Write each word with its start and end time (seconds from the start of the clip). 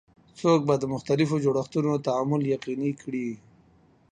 څوک 0.39 0.59
به 0.67 0.75
د 0.79 0.83
مختلفو 0.93 1.35
جوړښتونو 1.45 1.91
تعامل 2.05 2.41
یقیني 2.53 2.91
کړي؟ 3.01 3.29